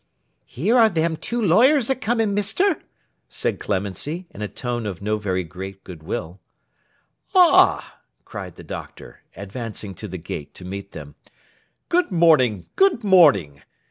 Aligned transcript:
'Here 0.47 0.75
are 0.79 0.89
them 0.89 1.15
two 1.15 1.39
lawyers 1.39 1.91
a 1.91 1.95
coming, 1.95 2.33
Mister!' 2.33 2.81
said 3.29 3.59
Clemency, 3.59 4.25
in 4.31 4.41
a 4.41 4.47
tone 4.47 4.87
of 4.87 4.99
no 4.99 5.19
very 5.19 5.43
great 5.43 5.83
good 5.83 6.01
will. 6.01 6.39
'Ah!' 7.35 7.99
cried 8.25 8.55
the 8.55 8.63
Doctor, 8.63 9.21
advancing 9.35 9.93
to 9.93 10.07
the 10.07 10.17
gate 10.17 10.55
to 10.55 10.65
meet 10.65 10.93
them. 10.93 11.13
'Good 11.87 12.09
morning, 12.11 12.65
good 12.75 13.03
morning! 13.03 13.61